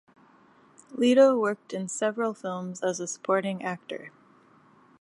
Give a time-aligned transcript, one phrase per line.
[0.97, 4.09] Lito worked in several films as a supporting actor.